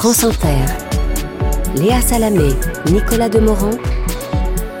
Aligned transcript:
France. 0.00 0.24
Léa 1.74 2.00
Salamé, 2.00 2.50
Nicolas 2.88 3.28
Demorand. 3.28 3.76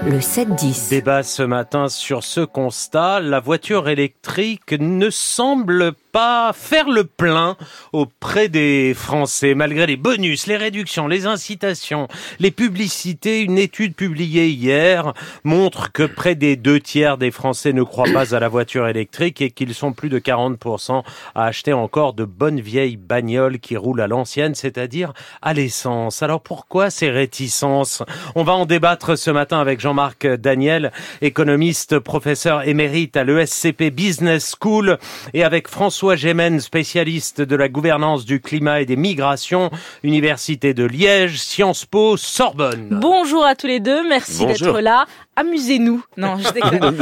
Le 0.06 0.20
7-10. 0.20 0.90
Débat 0.90 1.24
ce 1.24 1.42
matin 1.42 1.88
sur 1.88 2.22
ce 2.22 2.42
constat. 2.42 3.18
La 3.18 3.40
voiture 3.40 3.88
électrique 3.88 4.76
ne 4.78 5.10
semble 5.10 5.92
pas 5.92 6.07
faire 6.52 6.88
le 6.88 7.04
plein 7.04 7.56
auprès 7.92 8.48
des 8.48 8.94
Français, 8.94 9.54
malgré 9.54 9.86
les 9.86 9.96
bonus, 9.96 10.46
les 10.46 10.56
réductions, 10.56 11.06
les 11.06 11.26
incitations, 11.26 12.08
les 12.40 12.50
publicités. 12.50 13.40
Une 13.42 13.58
étude 13.58 13.94
publiée 13.94 14.48
hier 14.48 15.12
montre 15.44 15.92
que 15.92 16.02
près 16.02 16.34
des 16.34 16.56
deux 16.56 16.80
tiers 16.80 17.18
des 17.18 17.30
Français 17.30 17.72
ne 17.72 17.82
croient 17.82 18.12
pas 18.12 18.34
à 18.34 18.40
la 18.40 18.48
voiture 18.48 18.88
électrique 18.88 19.40
et 19.40 19.50
qu'ils 19.50 19.74
sont 19.74 19.92
plus 19.92 20.08
de 20.08 20.18
40% 20.18 21.02
à 21.34 21.44
acheter 21.44 21.72
encore 21.72 22.14
de 22.14 22.24
bonnes 22.24 22.60
vieilles 22.60 22.96
bagnoles 22.96 23.58
qui 23.58 23.76
roulent 23.76 24.00
à 24.00 24.06
l'ancienne, 24.06 24.54
c'est-à-dire 24.54 25.12
à, 25.42 25.54
l'essence. 25.54 26.22
Alors 26.22 26.40
pourquoi 26.40 26.90
ces 26.90 27.10
réticences? 27.10 28.02
On 28.34 28.44
va 28.44 28.54
en 28.54 28.66
débattre 28.66 29.16
ce 29.16 29.30
matin 29.30 29.60
avec 29.60 29.80
Jean-Marc 29.80 30.26
Daniel, 30.26 30.92
économiste, 31.20 31.98
professeur 31.98 32.66
émérite 32.66 33.16
à 33.16 33.24
l'ESCP 33.24 33.90
Business 33.90 34.56
School 34.60 34.98
et 35.34 35.44
avec 35.44 35.68
François 35.68 35.97
François 35.98 36.14
Gémen, 36.14 36.60
spécialiste 36.60 37.40
de 37.40 37.56
la 37.56 37.68
gouvernance 37.68 38.24
du 38.24 38.40
climat 38.40 38.80
et 38.80 38.86
des 38.86 38.94
migrations, 38.94 39.68
Université 40.04 40.72
de 40.72 40.84
Liège, 40.84 41.40
Sciences 41.40 41.86
Po, 41.86 42.16
Sorbonne. 42.16 42.86
Bonjour 42.92 43.44
à 43.44 43.56
tous 43.56 43.66
les 43.66 43.80
deux, 43.80 44.08
merci 44.08 44.46
d'être 44.46 44.78
là 44.78 45.06
amusez-nous. 45.38 46.04
Non, 46.16 46.36
je 46.38 46.50
déconne. 46.52 46.96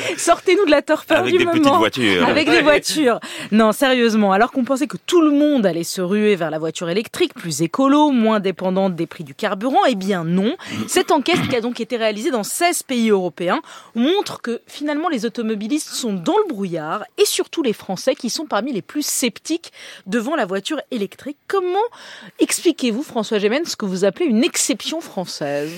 Sortez-nous 0.16 0.64
de 0.66 0.70
la 0.70 0.82
torpeur 0.82 1.18
Avec 1.18 1.32
du 1.32 1.38
des 1.38 1.44
moment. 1.44 1.60
petites 1.60 1.74
voitures. 1.76 2.28
Avec 2.28 2.50
des 2.50 2.62
voitures. 2.62 3.20
Non, 3.52 3.72
sérieusement. 3.72 4.32
Alors 4.32 4.50
qu'on 4.50 4.64
pensait 4.64 4.86
que 4.86 4.96
tout 4.96 5.20
le 5.20 5.30
monde 5.30 5.66
allait 5.66 5.84
se 5.84 6.00
ruer 6.00 6.36
vers 6.36 6.50
la 6.50 6.58
voiture 6.58 6.88
électrique, 6.88 7.34
plus 7.34 7.62
écolo, 7.62 8.10
moins 8.10 8.40
dépendante 8.40 8.94
des 8.96 9.06
prix 9.06 9.24
du 9.24 9.34
carburant, 9.34 9.84
eh 9.88 9.94
bien 9.94 10.24
non. 10.24 10.56
Cette 10.88 11.10
enquête 11.10 11.48
qui 11.48 11.56
a 11.56 11.60
donc 11.60 11.80
été 11.80 11.96
réalisée 11.96 12.30
dans 12.30 12.44
16 12.44 12.82
pays 12.84 13.10
européens 13.10 13.60
montre 13.94 14.40
que 14.40 14.60
finalement 14.66 15.08
les 15.08 15.26
automobilistes 15.26 15.90
sont 15.90 16.12
dans 16.14 16.36
le 16.38 16.48
brouillard 16.48 17.04
et 17.18 17.24
surtout 17.26 17.62
les 17.62 17.72
Français 17.72 18.14
qui 18.14 18.30
sont 18.30 18.46
parmi 18.46 18.72
les 18.72 18.82
plus 18.82 19.04
sceptiques 19.04 19.72
devant 20.06 20.34
la 20.34 20.46
voiture 20.46 20.80
électrique. 20.90 21.36
Comment 21.46 21.78
expliquez-vous, 22.38 23.02
François 23.02 23.38
Gémen, 23.38 23.64
ce 23.64 23.76
que 23.76 23.84
vous 23.86 24.04
appelez 24.04 24.26
une 24.26 24.44
exception 24.44 25.00
française? 25.00 25.72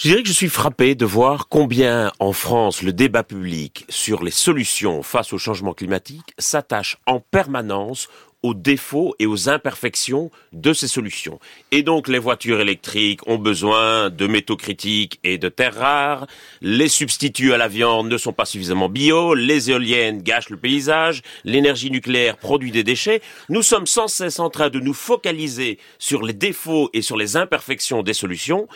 Je 0.00 0.10
dirais 0.10 0.22
que 0.22 0.28
je 0.28 0.32
suis 0.32 0.48
frappé 0.48 0.94
de 0.94 1.04
voir 1.04 1.48
combien 1.48 2.12
en 2.20 2.32
France 2.32 2.82
le 2.82 2.92
débat 2.92 3.24
public 3.24 3.84
sur 3.88 4.22
les 4.22 4.30
solutions 4.30 5.02
face 5.02 5.32
au 5.32 5.38
changement 5.38 5.74
climatique 5.74 6.34
s'attache 6.38 6.98
en 7.06 7.18
permanence 7.18 8.08
aux 8.42 8.54
défauts 8.54 9.14
et 9.18 9.26
aux 9.26 9.48
imperfections 9.48 10.30
de 10.52 10.72
ces 10.72 10.86
solutions. 10.86 11.40
Et 11.72 11.82
donc 11.82 12.06
les 12.08 12.18
voitures 12.18 12.60
électriques 12.60 13.26
ont 13.26 13.38
besoin 13.38 14.10
de 14.10 14.26
métaux 14.26 14.56
critiques 14.56 15.18
et 15.24 15.38
de 15.38 15.48
terres 15.48 15.74
rares, 15.74 16.26
les 16.60 16.88
substituts 16.88 17.52
à 17.52 17.56
la 17.56 17.68
viande 17.68 18.08
ne 18.08 18.16
sont 18.16 18.32
pas 18.32 18.44
suffisamment 18.44 18.88
bio, 18.88 19.34
les 19.34 19.70
éoliennes 19.70 20.22
gâchent 20.22 20.50
le 20.50 20.56
paysage, 20.56 21.22
l'énergie 21.44 21.90
nucléaire 21.90 22.36
produit 22.36 22.70
des 22.70 22.84
déchets. 22.84 23.22
Nous 23.48 23.62
sommes 23.62 23.86
sans 23.86 24.08
cesse 24.08 24.38
en 24.38 24.50
train 24.50 24.70
de 24.70 24.78
nous 24.78 24.94
focaliser 24.94 25.78
sur 25.98 26.22
les 26.22 26.32
défauts 26.32 26.90
et 26.92 27.02
sur 27.02 27.16
les 27.16 27.36
imperfections 27.36 28.02
des 28.02 28.14
solutions, 28.14 28.68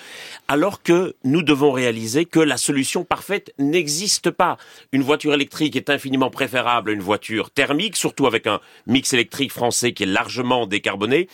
alors 0.48 0.82
que 0.82 1.14
nous 1.24 1.42
devons 1.42 1.70
réaliser 1.70 2.24
que 2.24 2.40
la 2.40 2.56
solution 2.56 3.04
parfaite 3.04 3.54
n'existe 3.58 4.30
pas. 4.30 4.56
Une 4.90 5.02
voiture 5.02 5.34
électrique 5.34 5.76
est 5.76 5.90
infiniment 5.90 6.30
préférable 6.30 6.90
à 6.90 6.92
une 6.92 7.00
voiture 7.00 7.50
thermique, 7.50 7.96
surtout 7.96 8.26
avec 8.26 8.46
un 8.46 8.60
mix 8.86 9.12
électrique 9.12 9.51
français 9.52 9.92
qui 9.92 10.02
est 10.02 10.06
largement 10.06 10.66
décarboné. 10.66 11.28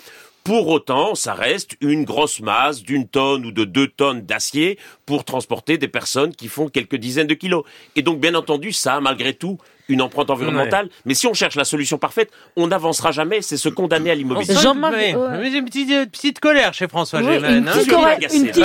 Pour 0.45 0.69
autant, 0.69 1.15
ça 1.15 1.35
reste 1.35 1.77
une 1.81 2.05
grosse 2.05 2.41
masse 2.41 2.83
d'une 2.83 3.07
tonne 3.07 3.45
ou 3.45 3.53
de 3.53 3.65
deux 3.65 3.89
tonnes 3.89 4.23
d'acier 4.23 4.79
pour 5.05 5.25
transporter 5.25 5.77
des 5.79 5.89
personnes 5.89 6.35
qui 6.35 6.49
font 6.49 6.69
quelques 6.69 6.97
dizaines 6.97 7.27
de 7.27 7.35
kilos. 7.35 7.65
Et 7.97 8.03
donc, 8.03 8.21
bien 8.21 8.35
entendu, 8.35 8.73
ça 8.73 9.01
malgré 9.01 9.35
tout 9.35 9.59
une 9.89 10.03
empreinte 10.03 10.31
environnementale. 10.31 10.87
Ouais. 10.87 10.93
Mais 11.07 11.15
si 11.15 11.27
on 11.27 11.35
cherche 11.35 11.57
la 11.57 11.65
solution 11.65 11.99
parfaite, 11.99 12.31
on 12.57 12.69
n'avancera 12.69 13.11
jamais. 13.11 13.43
C'est 13.43 13.57
se 13.57 13.69
condamner 13.69 14.11
à 14.11 14.15
l'immobilisme. 14.15 14.61
Jean-Marc, 14.61 14.95
ouais. 14.95 15.15
ouais. 15.15 15.51
une 15.51 15.65
petite, 15.65 16.11
petite, 16.11 16.41
colère 16.41 16.75
chez 16.75 16.89
François 16.89 17.21
oui, 17.21 17.35
Gémen. 17.35 17.59
Une 17.59 17.65
petite, 17.65 17.91
une 18.35 18.47
petite, 18.47 18.65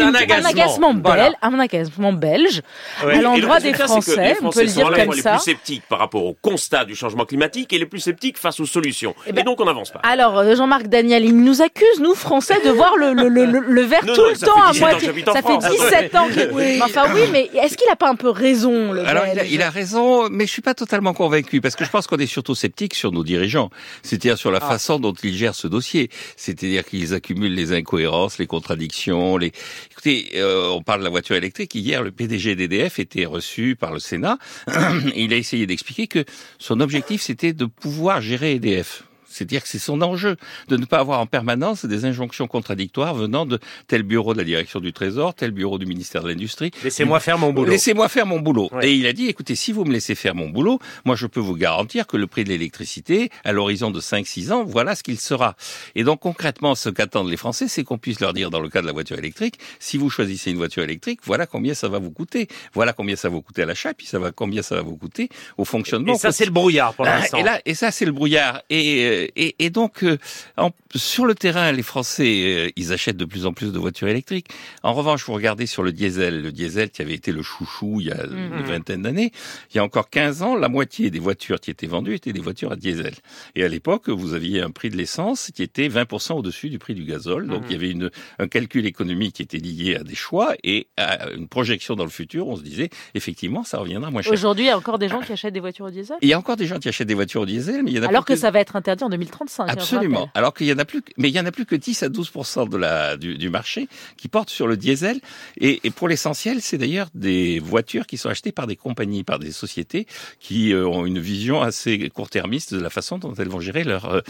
un, 0.00 0.14
agacement, 0.14 0.38
un 0.38 0.44
agacement, 0.44 0.94
voilà. 1.02 1.22
belge, 1.24 1.36
un 1.42 1.58
agacement 1.60 2.12
belge 2.12 2.62
à 3.02 3.20
l'endroit 3.20 3.60
des 3.60 3.72
Français. 3.74 4.16
Les 4.16 4.34
Français 4.34 4.38
on 4.42 4.50
peut 4.50 4.60
le 4.62 4.66
dire 4.66 5.04
comme 5.06 5.14
les 5.14 5.22
ça. 5.22 5.30
plus 5.32 5.40
sceptiques 5.40 5.82
par 5.88 5.98
rapport 5.98 6.24
au 6.24 6.34
constat 6.34 6.84
du 6.84 6.94
changement 6.94 7.24
climatique 7.24 7.72
et 7.72 7.78
les 7.78 7.86
plus 7.86 8.00
sceptiques 8.00 8.38
face 8.38 8.60
aux 8.60 8.66
solutions. 8.66 9.14
Et, 9.26 9.32
ben, 9.32 9.40
et 9.40 9.44
donc 9.44 9.60
on 9.60 9.64
n'avance 9.64 9.90
pas. 9.90 10.00
Alors 10.02 10.38
euh, 10.38 10.54
Jean-Marc 10.56 10.88
Daniel, 10.88 11.24
il 11.24 11.36
nous 11.36 11.62
accuse, 11.62 12.00
nous 12.00 12.14
Français, 12.14 12.60
de 12.64 12.70
voir 12.70 12.96
le, 12.96 13.12
le, 13.12 13.28
le, 13.28 13.44
le 13.44 13.82
verre 13.82 14.04
non, 14.04 14.14
tout 14.14 14.20
non, 14.22 14.28
le 14.28 14.36
temps 14.36 14.62
à 14.62 14.72
moitié. 14.72 15.24
Ça 15.24 15.42
fait 15.42 15.70
17 15.70 16.14
ans 16.16 16.28
qu'il. 16.28 16.50
Oui. 16.52 16.80
Enfin 16.82 17.04
oui, 17.14 17.22
mais 17.32 17.50
est-ce 17.54 17.76
qu'il 17.76 17.88
n'a 17.88 17.96
pas 17.96 18.08
un 18.08 18.16
peu 18.16 18.30
raison 18.30 18.92
le 18.92 19.06
Alors 19.06 19.24
il 19.32 19.38
a, 19.38 19.44
il 19.44 19.62
a 19.62 19.70
raison, 19.70 20.28
mais 20.30 20.46
je 20.46 20.52
suis 20.52 20.62
pas 20.64 20.74
totalement 20.74 21.14
convaincu 21.14 21.60
parce 21.60 21.76
que 21.76 21.84
je 21.84 21.90
pense 21.90 22.08
qu'on 22.08 22.16
est 22.16 22.26
surtout 22.26 22.54
sceptique 22.56 22.94
sur 22.94 23.12
nos 23.12 23.22
dirigeants, 23.22 23.70
c'est-à-dire 24.02 24.36
sur 24.36 24.50
la 24.50 24.58
ah. 24.62 24.68
façon 24.68 24.98
dont 24.98 25.12
ils 25.22 25.36
gèrent 25.36 25.54
ce 25.54 25.68
dossier, 25.68 26.10
c'est-à-dire 26.36 26.84
qu'ils 26.84 27.14
accumulent 27.14 27.54
les 27.54 27.72
incohérences, 27.72 28.38
les 28.38 28.46
contradictions. 28.48 29.36
Les... 29.36 29.52
Écoutez, 29.92 30.32
euh, 30.36 30.70
on 30.70 30.82
parle 30.82 31.00
de 31.00 31.04
la 31.04 31.10
voiture 31.10 31.36
électrique. 31.36 31.74
Hier, 31.74 32.02
le 32.02 32.10
PDG 32.10 32.56
d'EDF 32.56 32.98
était 32.98 33.26
reçu 33.26 33.76
par 33.76 33.92
le 33.92 34.00
Sénat. 34.00 34.38
Il 35.14 35.32
a 35.32 35.36
essayé 35.36 35.66
d'expliquer 35.66 36.06
que 36.06 36.24
son 36.58 36.80
objectif, 36.80 37.22
c'était 37.22 37.52
de 37.52 37.66
pouvoir 37.66 38.20
gérer 38.20 38.54
EDF. 38.54 39.04
C'est-à-dire 39.34 39.62
que 39.62 39.68
c'est 39.68 39.78
son 39.78 40.00
enjeu 40.02 40.36
de 40.68 40.76
ne 40.76 40.84
pas 40.84 40.98
avoir 40.98 41.20
en 41.20 41.26
permanence 41.26 41.84
des 41.84 42.04
injonctions 42.04 42.46
contradictoires 42.46 43.14
venant 43.14 43.46
de 43.46 43.58
tel 43.86 44.02
bureau 44.02 44.32
de 44.32 44.38
la 44.38 44.44
direction 44.44 44.80
du 44.80 44.92
Trésor, 44.92 45.34
tel 45.34 45.50
bureau 45.50 45.78
du 45.78 45.86
ministère 45.86 46.22
de 46.22 46.28
l'Industrie. 46.28 46.70
Laissez-moi 46.82 47.20
faire 47.20 47.38
mon 47.38 47.52
boulot. 47.52 47.70
Laissez-moi 47.70 48.08
faire 48.08 48.26
mon 48.26 48.40
boulot. 48.40 48.68
Ouais. 48.72 48.88
Et 48.88 48.94
il 48.94 49.06
a 49.06 49.12
dit, 49.12 49.26
écoutez, 49.28 49.54
si 49.54 49.72
vous 49.72 49.84
me 49.84 49.92
laissez 49.92 50.14
faire 50.14 50.34
mon 50.34 50.48
boulot, 50.48 50.78
moi 51.04 51.16
je 51.16 51.26
peux 51.26 51.40
vous 51.40 51.56
garantir 51.56 52.06
que 52.06 52.16
le 52.16 52.26
prix 52.26 52.44
de 52.44 52.48
l'électricité, 52.50 53.30
à 53.44 53.52
l'horizon 53.52 53.90
de 53.90 54.00
5-6 54.00 54.52
ans, 54.52 54.64
voilà 54.64 54.94
ce 54.94 55.02
qu'il 55.02 55.18
sera. 55.18 55.56
Et 55.94 56.04
donc 56.04 56.20
concrètement, 56.20 56.74
ce 56.74 56.88
qu'attendent 56.88 57.30
les 57.30 57.36
Français, 57.36 57.68
c'est 57.68 57.84
qu'on 57.84 57.98
puisse 57.98 58.20
leur 58.20 58.32
dire, 58.32 58.50
dans 58.50 58.60
le 58.60 58.68
cas 58.68 58.80
de 58.80 58.86
la 58.86 58.92
voiture 58.92 59.18
électrique, 59.18 59.58
si 59.78 59.96
vous 59.96 60.10
choisissez 60.10 60.50
une 60.50 60.56
voiture 60.56 60.82
électrique, 60.82 61.20
voilà 61.24 61.46
combien 61.46 61.74
ça 61.74 61.88
va 61.88 61.98
vous 61.98 62.10
coûter. 62.10 62.48
Voilà 62.72 62.92
combien 62.92 63.16
ça 63.16 63.28
va 63.28 63.34
vous 63.34 63.42
coûter 63.42 63.62
à 63.62 63.66
l'achat, 63.66 63.94
puis 63.94 64.06
ça 64.06 64.18
va 64.18 64.32
combien 64.32 64.62
ça 64.62 64.76
va 64.76 64.82
vous 64.82 64.96
coûter 64.96 65.28
au 65.58 65.64
fonctionnement. 65.64 66.14
Et 66.14 66.18
ça, 66.18 66.32
c'est 66.32 66.44
le 66.44 66.50
brouillard 66.50 66.94
pour 66.94 67.04
l'instant. 67.04 67.38
Et 67.38 67.42
là, 67.42 67.60
et 67.64 67.74
ça, 67.74 67.90
c'est 67.90 68.04
le 68.04 68.12
brouillard. 68.12 68.62
Et, 68.70 69.23
et, 69.36 69.56
et 69.58 69.70
donc, 69.70 70.02
euh, 70.02 70.18
en, 70.56 70.70
sur 70.94 71.26
le 71.26 71.34
terrain, 71.34 71.72
les 71.72 71.82
Français, 71.82 72.66
euh, 72.66 72.70
ils 72.76 72.92
achètent 72.92 73.16
de 73.16 73.24
plus 73.24 73.46
en 73.46 73.52
plus 73.52 73.72
de 73.72 73.78
voitures 73.78 74.08
électriques. 74.08 74.48
En 74.82 74.92
revanche, 74.92 75.24
vous 75.24 75.32
regardez 75.32 75.66
sur 75.66 75.82
le 75.82 75.92
diesel, 75.92 76.42
le 76.42 76.52
diesel 76.52 76.90
qui 76.90 77.02
avait 77.02 77.14
été 77.14 77.32
le 77.32 77.42
chouchou 77.42 78.00
il 78.00 78.06
y 78.06 78.10
a 78.10 78.26
mmh. 78.26 78.58
une 78.58 78.64
vingtaine 78.64 79.02
d'années, 79.02 79.32
il 79.72 79.76
y 79.76 79.80
a 79.80 79.84
encore 79.84 80.10
15 80.10 80.42
ans, 80.42 80.56
la 80.56 80.68
moitié 80.68 81.10
des 81.10 81.18
voitures 81.18 81.60
qui 81.60 81.70
étaient 81.70 81.86
vendues 81.86 82.14
étaient 82.14 82.32
des 82.32 82.40
voitures 82.40 82.72
à 82.72 82.76
diesel. 82.76 83.14
Et 83.54 83.64
à 83.64 83.68
l'époque, 83.68 84.08
vous 84.08 84.34
aviez 84.34 84.60
un 84.60 84.70
prix 84.70 84.90
de 84.90 84.96
l'essence 84.96 85.50
qui 85.54 85.62
était 85.62 85.88
20% 85.88 86.34
au-dessus 86.34 86.70
du 86.70 86.78
prix 86.78 86.94
du 86.94 87.04
gazole. 87.04 87.48
Donc, 87.48 87.62
mmh. 87.62 87.66
il 87.68 87.72
y 87.72 87.74
avait 87.76 87.90
une, 87.90 88.10
un 88.38 88.48
calcul 88.48 88.86
économique 88.86 89.34
qui 89.36 89.42
était 89.42 89.58
lié 89.58 89.96
à 89.96 90.04
des 90.04 90.14
choix 90.14 90.54
et 90.62 90.88
à 90.96 91.30
une 91.30 91.48
projection 91.48 91.96
dans 91.96 92.04
le 92.04 92.10
futur. 92.10 92.48
On 92.48 92.56
se 92.56 92.62
disait, 92.62 92.90
effectivement, 93.14 93.64
ça 93.64 93.78
reviendra 93.78 94.10
moins 94.10 94.22
cher. 94.22 94.32
Aujourd'hui, 94.32 94.64
il 94.64 94.68
y 94.68 94.70
a 94.70 94.78
encore 94.78 94.98
des 94.98 95.08
gens 95.08 95.20
qui 95.20 95.32
achètent 95.32 95.54
des 95.54 95.60
voitures 95.60 95.86
au 95.86 95.90
diesel? 95.90 96.16
Il 96.22 96.28
y 96.28 96.32
a 96.32 96.38
encore 96.38 96.56
des 96.56 96.66
gens 96.66 96.78
qui 96.78 96.88
achètent 96.88 97.08
des 97.08 97.14
voitures 97.14 97.42
au 97.42 97.46
diesel, 97.46 97.82
mais 97.82 97.90
il 97.90 97.96
y 97.96 98.00
en 98.00 98.04
a 98.04 98.08
Alors 98.08 98.24
que, 98.24 98.32
que 98.32 98.38
ça 98.38 98.50
va 98.50 98.60
être 98.60 98.76
interdit 98.76 99.04
en 99.04 99.10
2035. 99.14 99.70
Absolument. 99.70 100.28
Alors 100.34 100.54
qu'il 100.54 100.66
y 100.66 100.72
en 100.72 100.78
a 100.78 100.84
plus, 100.84 101.02
mais 101.16 101.28
il 101.28 101.34
y 101.34 101.40
en 101.40 101.46
a 101.46 101.52
plus 101.52 101.66
que 101.66 101.76
10 101.76 102.02
à 102.02 102.08
12% 102.08 102.68
de 102.68 102.76
la 102.76 103.16
du, 103.16 103.38
du, 103.38 103.48
marché 103.48 103.88
qui 104.16 104.28
porte 104.28 104.50
sur 104.50 104.66
le 104.66 104.76
diesel. 104.76 105.20
Et, 105.60 105.80
et 105.84 105.90
pour 105.90 106.08
l'essentiel, 106.08 106.60
c'est 106.60 106.78
d'ailleurs 106.78 107.08
des 107.14 107.58
voitures 107.60 108.06
qui 108.06 108.16
sont 108.16 108.28
achetées 108.28 108.52
par 108.52 108.66
des 108.66 108.76
compagnies, 108.76 109.24
par 109.24 109.38
des 109.38 109.52
sociétés 109.52 110.06
qui 110.40 110.72
euh, 110.72 110.86
ont 110.86 111.06
une 111.06 111.18
vision 111.18 111.62
assez 111.62 112.10
court-termiste 112.10 112.74
de 112.74 112.80
la 112.80 112.90
façon 112.90 113.18
dont 113.18 113.34
elles 113.34 113.48
vont 113.48 113.60
gérer 113.60 113.84
leur 113.84 114.06
euh, 114.12 114.20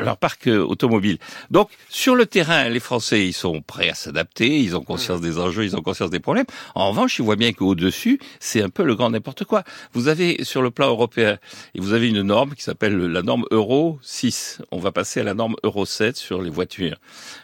leur 0.00 0.16
parc 0.16 0.48
automobile. 0.48 1.18
Donc 1.50 1.70
sur 1.88 2.14
le 2.16 2.26
terrain, 2.26 2.68
les 2.68 2.80
Français 2.80 3.26
ils 3.26 3.32
sont 3.32 3.62
prêts 3.62 3.90
à 3.90 3.94
s'adapter, 3.94 4.58
ils 4.58 4.76
ont 4.76 4.82
conscience 4.82 5.20
des 5.20 5.38
enjeux, 5.38 5.64
ils 5.64 5.76
ont 5.76 5.82
conscience 5.82 6.10
des 6.10 6.20
problèmes. 6.20 6.46
En 6.74 6.90
revanche, 6.90 7.18
ils 7.18 7.22
voient 7.22 7.36
bien 7.36 7.52
qu'au 7.52 7.74
dessus, 7.74 8.18
c'est 8.40 8.62
un 8.62 8.68
peu 8.68 8.84
le 8.84 8.94
grand 8.94 9.10
n'importe 9.10 9.44
quoi. 9.44 9.62
Vous 9.92 10.08
avez 10.08 10.44
sur 10.44 10.62
le 10.62 10.70
plan 10.70 10.88
européen, 10.88 11.38
et 11.74 11.80
vous 11.80 11.92
avez 11.92 12.08
une 12.08 12.22
norme 12.22 12.54
qui 12.54 12.62
s'appelle 12.62 12.96
la 12.96 13.22
norme 13.22 13.44
Euro 13.50 13.98
6. 14.02 14.62
On 14.70 14.78
va 14.78 14.92
passer 14.92 15.20
à 15.20 15.24
la 15.24 15.34
norme 15.34 15.56
Euro 15.62 15.86
7 15.86 16.16
sur 16.16 16.42
les 16.42 16.50
voitures. 16.50 16.96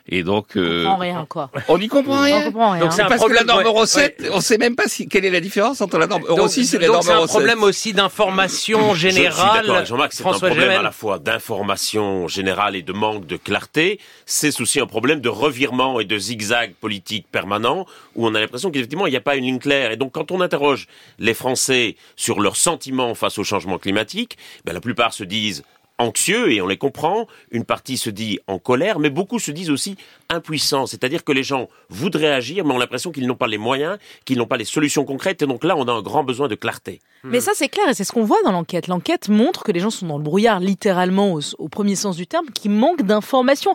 Et 0.08 0.22
donc, 0.22 0.56
euh, 0.56 0.82
on 0.82 0.84
comprend 0.84 0.96
rien, 1.00 1.26
quoi. 1.28 1.50
On 1.68 1.78
n'y 1.78 1.88
comprend 1.88 2.22
rien. 2.22 2.38
On 2.38 2.44
comprend 2.44 2.70
rien. 2.72 2.80
Donc 2.82 2.92
c'est 2.92 3.02
parce 3.02 3.16
problème, 3.16 3.42
que 3.42 3.48
la 3.48 3.54
norme 3.54 3.66
Euro 3.66 3.86
7, 3.86 4.16
ouais. 4.20 4.28
on 4.32 4.40
sait 4.40 4.58
même 4.58 4.76
pas 4.76 4.86
si, 4.86 5.08
quelle 5.08 5.24
est 5.24 5.30
la 5.30 5.40
différence 5.40 5.80
entre 5.80 5.98
la 5.98 6.06
norme 6.06 6.24
Euro 6.26 6.42
donc, 6.42 6.50
6 6.50 6.74
et 6.74 6.78
la 6.78 6.86
norme 6.86 6.96
Euro 6.96 7.02
7. 7.02 7.14
Donc 7.16 7.26
c'est 7.26 7.32
un 7.32 7.38
problème 7.38 7.62
aussi 7.62 7.92
d'information 7.92 8.94
générale. 8.94 9.86
Jean-Marc, 9.86 10.12
c'est 10.12 10.26
un 10.26 10.32
problème 10.32 10.60
Gémen. 10.60 10.78
à 10.78 10.82
la 10.82 10.92
fois 10.92 11.18
d'information 11.18 12.28
générale 12.28 12.76
et 12.76 12.82
de 12.82 12.92
manque 12.92 13.26
de 13.26 13.36
clarté. 13.36 13.98
C'est 14.24 14.60
aussi 14.60 14.80
un 14.80 14.86
problème 14.86 15.20
de 15.20 15.28
revirement 15.28 16.00
et 16.00 16.04
de 16.04 16.18
zigzag 16.18 16.74
politique 16.74 17.26
permanent 17.30 17.86
où 18.14 18.26
on 18.26 18.34
a 18.34 18.40
l'impression 18.40 18.70
qu'effectivement 18.70 19.06
il 19.06 19.10
n'y 19.10 19.16
a 19.16 19.20
pas 19.20 19.36
une 19.36 19.44
ligne 19.44 19.58
claire. 19.58 19.90
Et 19.90 19.96
donc 19.96 20.12
quand 20.12 20.30
on 20.30 20.40
interroge 20.40 20.86
les 21.18 21.34
Français 21.34 21.96
sur 22.16 22.40
leurs 22.40 22.56
sentiments 22.56 23.14
face 23.14 23.38
au 23.38 23.44
changement 23.44 23.78
climatique, 23.78 24.36
ben, 24.64 24.72
la 24.72 24.80
plupart 24.80 25.12
se 25.12 25.24
disent 25.24 25.64
anxieux 25.98 26.52
et 26.52 26.60
on 26.60 26.66
les 26.66 26.76
comprend. 26.76 27.26
Une 27.50 27.64
partie 27.64 27.96
se 27.96 28.10
dit 28.10 28.38
en 28.46 28.58
colère, 28.58 28.98
mais 28.98 29.10
beaucoup 29.10 29.38
se 29.38 29.50
disent 29.50 29.70
aussi 29.70 29.96
impuissants. 30.28 30.86
C'est-à-dire 30.86 31.24
que 31.24 31.32
les 31.32 31.42
gens 31.42 31.68
voudraient 31.88 32.32
agir, 32.32 32.64
mais 32.64 32.74
ont 32.74 32.78
l'impression 32.78 33.12
qu'ils 33.12 33.26
n'ont 33.26 33.36
pas 33.36 33.46
les 33.46 33.58
moyens, 33.58 33.98
qu'ils 34.24 34.38
n'ont 34.38 34.46
pas 34.46 34.56
les 34.56 34.64
solutions 34.64 35.04
concrètes. 35.04 35.42
Et 35.42 35.46
donc 35.46 35.64
là, 35.64 35.76
on 35.76 35.86
a 35.88 35.92
un 35.92 36.02
grand 36.02 36.24
besoin 36.24 36.48
de 36.48 36.54
clarté. 36.54 37.00
Mais 37.24 37.40
ça, 37.40 37.52
c'est 37.54 37.68
clair 37.68 37.88
et 37.88 37.94
c'est 37.94 38.04
ce 38.04 38.12
qu'on 38.12 38.24
voit 38.24 38.40
dans 38.44 38.52
l'enquête. 38.52 38.86
L'enquête 38.86 39.28
montre 39.28 39.64
que 39.64 39.72
les 39.72 39.80
gens 39.80 39.90
sont 39.90 40.06
dans 40.06 40.18
le 40.18 40.22
brouillard, 40.22 40.60
littéralement, 40.60 41.32
au, 41.32 41.40
au 41.58 41.68
premier 41.68 41.96
sens 41.96 42.16
du 42.16 42.26
terme, 42.26 42.46
qui 42.54 42.68
manquent 42.68 43.02
d'informations. 43.02 43.74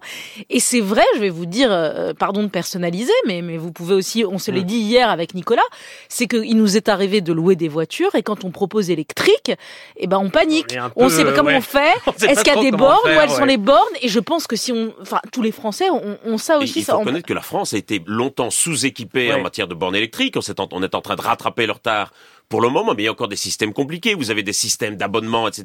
Et 0.50 0.60
c'est 0.60 0.80
vrai, 0.80 1.04
je 1.16 1.20
vais 1.20 1.30
vous 1.30 1.46
dire, 1.46 1.70
euh, 1.72 2.14
pardon 2.14 2.44
de 2.44 2.48
personnaliser, 2.48 3.12
mais, 3.28 3.42
mais 3.42 3.58
vous 3.58 3.72
pouvez 3.72 3.94
aussi, 3.94 4.24
on 4.26 4.38
se 4.38 4.52
l'est 4.52 4.64
dit 4.64 4.78
hier 4.78 5.10
avec 5.10 5.34
Nicolas, 5.34 5.62
c'est 6.08 6.28
qu'il 6.28 6.56
nous 6.56 6.78
est 6.78 6.88
arrivé 6.88 7.22
de 7.22 7.34
louer 7.34 7.56
des 7.56 7.68
voitures 7.68 8.16
et 8.16 8.24
quand 8.24 8.46
on 8.46 8.52
propose 8.52 8.90
électrique, 8.90 9.52
eh 9.98 10.08
ben 10.08 10.18
on 10.18 10.30
panique. 10.30 10.78
On 10.96 11.06
On, 11.06 11.10
sait 11.10 11.26
pas 11.26 11.34
comment 11.34 11.50
ouais. 11.50 11.58
on 11.58 11.62
fait. 11.62 11.94
Est-ce 12.30 12.44
qu'il 12.44 12.54
y 12.54 12.58
a 12.58 12.62
des 12.62 12.72
bornes 12.72 12.98
faire, 13.06 13.18
Où 13.18 13.22
elles 13.22 13.30
sont 13.30 13.46
les 13.46 13.58
bornes 13.58 13.94
Et 14.02 14.08
je 14.08 14.19
pense 14.19 14.48
que 14.48 14.56
si 14.56 14.72
on, 14.72 14.94
enfin, 15.02 15.19
tous 15.31 15.42
les 15.42 15.52
Français 15.52 15.90
ont, 15.90 16.18
ont 16.25 16.38
ça 16.38 16.56
Et 16.56 16.63
aussi. 16.63 16.80
il 16.80 16.84
ça, 16.84 16.94
faut 16.94 16.98
on- 16.98 17.02
reconnaître 17.02 17.28
que 17.28 17.34
la 17.34 17.42
France 17.42 17.74
a 17.74 17.78
été 17.78 18.02
longtemps 18.06 18.50
sous-équipée 18.50 19.30
Ouais. 19.30 19.36
en 19.36 19.42
matière 19.42 19.68
de 19.68 19.74
bornes 19.74 19.96
électriques. 19.96 20.36
On, 20.38 20.42
s'est 20.42 20.60
en- 20.60 20.68
on 20.72 20.84
est 20.84 20.96
en 20.96 21.02
train 21.02 21.16
de 21.16 21.22
rattraper 21.22 21.66
le 21.66 21.74
retard 21.74 22.12
pour 22.51 22.62
le 22.62 22.69
moment, 22.69 22.94
mais 22.94 23.01
il 23.03 23.06
y 23.06 23.09
a 23.09 23.12
encore 23.12 23.30
des 23.30 23.36
systèmes 23.36 23.74
compliqués. 23.74 24.13
Vous 24.13 24.30
avez 24.30 24.44
des 24.44 24.53
systèmes 24.53 24.95
d'abonnement, 24.98 25.48
etc. 25.48 25.63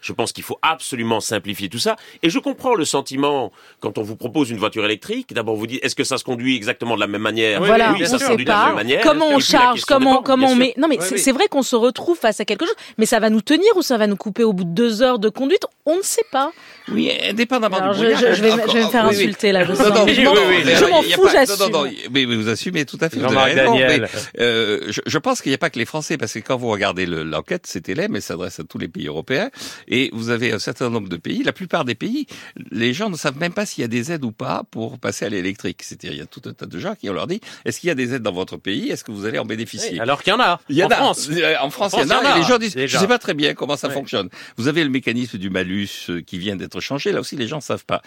Je 0.00 0.12
pense 0.14 0.32
qu'il 0.32 0.44
faut 0.44 0.58
absolument 0.62 1.20
simplifier 1.20 1.68
tout 1.68 1.78
ça. 1.80 1.96
Et 2.22 2.30
je 2.30 2.38
comprends 2.38 2.74
le 2.74 2.84
sentiment 2.86 3.52
quand 3.80 3.98
on 3.98 4.02
vous 4.02 4.16
propose 4.16 4.48
une 4.48 4.56
voiture 4.56 4.84
électrique. 4.84 5.34
D'abord, 5.34 5.56
vous 5.56 5.66
dites, 5.66 5.84
est-ce 5.84 5.94
que 5.96 6.04
ça 6.04 6.16
se 6.16 6.24
conduit 6.24 6.56
exactement 6.56 6.94
de 6.94 7.00
la 7.00 7.08
même 7.08 7.20
manière? 7.20 7.60
Voilà, 7.62 7.92
oui, 7.92 7.98
on 8.02 8.06
ça 8.06 8.12
ne 8.14 8.18
se 8.18 8.24
sait 8.24 8.30
conduit 8.30 8.44
de 8.46 8.50
la 8.50 8.56
pas 8.56 8.66
même 8.68 8.74
manière. 8.76 9.00
comment 9.02 9.28
on 9.28 9.40
charge, 9.40 9.82
comment 9.84 10.22
on 10.26 10.54
met. 10.54 10.72
Non 10.78 10.88
mais 10.88 10.98
Oui, 10.98 11.04
c'est 11.18 11.30
oui. 11.32 11.36
vrai 11.36 11.48
qu'on 11.48 11.62
se 11.62 11.76
retrouve 11.76 12.16
face 12.16 12.38
à 12.40 12.44
quelque 12.44 12.64
chose, 12.64 12.74
mais 12.96 13.04
ça 13.06 13.18
va 13.18 13.28
nous 13.30 13.42
tenir 13.42 13.68
ou 13.76 13.82
ça 13.82 13.98
va 13.98 14.06
nous 14.06 14.16
couper 14.16 14.44
au 14.44 14.52
bout 14.52 14.64
de 14.64 14.70
deux 14.70 15.02
heures 15.02 15.18
de 15.18 15.28
conduite? 15.28 15.64
On 15.86 15.96
ne 15.96 16.02
sait 16.02 16.24
pas. 16.30 16.52
Oui, 16.92 17.10
indépendamment 17.28 17.76
Alors, 17.78 17.94
du 17.94 18.00
je, 18.00 18.10
je- 18.16 18.34
je 18.34 18.42
vais, 18.42 18.52
Encore- 18.52 18.68
je 18.68 18.72
vais 18.78 18.84
me 18.84 18.90
faire 18.90 19.04
oui, 19.04 19.10
oui. 19.16 19.22
insulter 19.24 19.52
là. 19.52 19.64
Je, 19.64 19.70
Non, 19.72 19.76
sens. 19.76 19.88
non, 19.88 20.06
je 20.06 20.20
oui, 20.20 20.24
m'en 20.90 21.02
fous, 21.02 21.28
j'assume. 21.32 21.56
Non, 21.58 21.68
non, 21.70 21.84
non, 21.84 21.90
mais, 22.12 22.24
vous 22.26 22.48
assumez 22.48 22.84
tout 22.84 22.98
à 23.00 23.08
fait. 23.10 23.18
euh, 24.38 24.80
je 25.06 25.18
pense 25.18 25.40
qu'il 25.42 25.50
n'y 25.50 25.54
a 25.54 25.58
pas 25.58 25.70
que 25.70 25.78
les 25.78 25.84
Français, 25.84 26.16
parce 26.28 26.34
que 26.34 26.46
quand 26.46 26.58
vous 26.58 26.68
regardez 26.68 27.06
le- 27.06 27.22
l'enquête, 27.24 27.64
c'est 27.66 27.80
télé, 27.80 28.06
mais 28.08 28.20
s'adresse 28.20 28.60
à 28.60 28.64
tous 28.64 28.76
les 28.76 28.88
pays 28.88 29.06
européens, 29.06 29.50
et 29.86 30.10
vous 30.12 30.28
avez 30.28 30.52
un 30.52 30.58
certain 30.58 30.90
nombre 30.90 31.08
de 31.08 31.16
pays. 31.16 31.42
La 31.42 31.54
plupart 31.54 31.86
des 31.86 31.94
pays, 31.94 32.26
les 32.70 32.92
gens 32.92 33.08
ne 33.08 33.16
savent 33.16 33.38
même 33.38 33.54
pas 33.54 33.64
s'il 33.64 33.80
y 33.80 33.84
a 33.86 33.88
des 33.88 34.12
aides 34.12 34.24
ou 34.26 34.30
pas 34.32 34.62
pour 34.70 34.98
passer 34.98 35.24
à 35.24 35.30
l'électrique. 35.30 35.82
C'est-à-dire, 35.82 36.12
il 36.12 36.18
y 36.18 36.20
a 36.20 36.26
tout 36.26 36.42
un 36.44 36.52
tas 36.52 36.66
de 36.66 36.78
gens 36.78 36.94
qui 36.94 37.08
on 37.08 37.14
leur 37.14 37.26
dit, 37.28 37.40
est-ce 37.64 37.80
qu'il 37.80 37.88
y 37.88 37.90
a 37.90 37.94
des 37.94 38.12
aides 38.12 38.22
dans 38.22 38.32
votre 38.32 38.58
pays? 38.58 38.90
Est-ce 38.90 39.04
que 39.04 39.10
vous 39.12 39.24
allez 39.24 39.38
en 39.38 39.46
bénéficier? 39.46 39.98
Alors 40.00 40.22
qu'il 40.22 40.32
y 40.34 40.36
en 40.36 40.40
a. 40.40 40.60
il 40.68 40.76
y 40.76 40.82
en, 40.82 40.88
en 40.88 40.90
a. 40.90 40.96
France. 40.96 41.28
Euh, 41.30 41.54
En 41.62 41.70
France, 41.70 41.94
En 41.94 42.02
il 42.02 42.08
y 42.08 42.12
en 42.12 42.16
a. 42.18 42.20
France, 42.20 42.24
il 42.24 42.26
y 42.26 42.28
en 42.28 42.30
et 42.30 42.34
a, 42.34 42.38
les 42.42 42.44
gens 42.46 42.58
disent, 42.58 42.74
déjà. 42.74 42.98
je 42.98 43.02
sais 43.02 43.08
pas 43.08 43.18
très 43.18 43.32
bien 43.32 43.54
comment 43.54 43.76
ça 43.78 43.88
fonctionne. 43.88 44.28
Vous 44.58 44.68
avez 44.68 44.84
le 44.84 44.90
mécanisme 44.90 45.38
du 45.38 45.48
malus 45.48 45.88
euh, 46.10 46.20
qui 46.20 46.38
vient 46.38 46.56
d'être 46.56 46.80
changé. 46.80 47.10
Là 47.10 47.20
aussi, 47.20 47.36
les 47.36 47.48
gens 47.48 47.62
savent 47.62 47.86
pas. 47.86 48.02